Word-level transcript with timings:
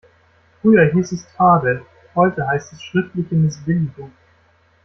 Früher 0.63 0.91
hieß 0.91 1.11
es 1.11 1.27
Tadel, 1.37 1.85
heute 2.15 2.47
heißt 2.47 2.73
es 2.73 2.81
schriftliche 2.81 3.35
Missbilligung. 3.35 4.11